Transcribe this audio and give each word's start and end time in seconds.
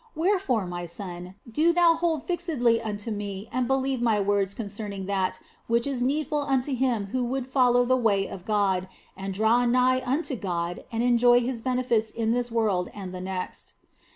Wherefore, 0.15 0.65
my 0.65 0.87
son, 0.87 1.35
do 1.47 1.71
thou 1.71 1.93
hold 1.93 2.23
fixedly 2.23 2.81
unto 2.81 3.11
me 3.11 3.47
and 3.51 3.67
believe 3.67 4.01
my 4.01 4.19
words 4.19 4.55
concerning 4.55 5.05
that 5.05 5.39
which 5.67 5.85
is 5.85 6.01
needful 6.01 6.39
unto 6.39 6.73
him 6.73 7.05
who 7.13 7.23
would 7.25 7.45
follow 7.45 7.85
the 7.85 7.95
way 7.95 8.27
of 8.27 8.43
God, 8.43 8.87
and 9.15 9.31
draw 9.31 9.63
nigh 9.63 10.01
unto 10.03 10.35
God 10.35 10.83
and 10.91 11.03
enjoy 11.03 11.41
His 11.41 11.61
benefits 11.61 12.09
in 12.09 12.31
this 12.31 12.49
world 12.51 12.89
and 12.95 13.13
the 13.13 13.21
next. 13.21 13.75